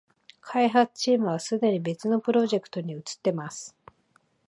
[0.41, 3.77] 開発チームはすでに別のプロジェクトに移ってます